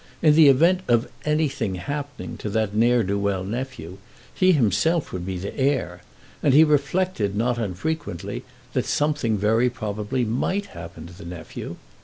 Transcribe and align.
In 0.23 0.33
the 0.33 0.47
event 0.47 0.79
of 0.87 1.07
"anything 1.25 1.75
happening" 1.75 2.35
to 2.37 2.49
that 2.49 2.73
ne'er 2.73 3.03
do 3.03 3.19
well 3.19 3.43
nephew, 3.43 3.99
he 4.33 4.51
himself 4.51 5.13
would 5.13 5.27
be 5.27 5.37
the 5.37 5.55
heir; 5.55 6.01
and 6.41 6.55
he 6.55 6.63
reflected 6.63 7.35
not 7.35 7.59
unfrequently 7.59 8.43
that 8.73 8.87
something 8.87 9.37
very 9.37 9.69
probably 9.69 10.25
might 10.25 10.65
happen 10.73 11.05
to 11.05 11.13
the 11.13 11.23
nephew. 11.23 11.75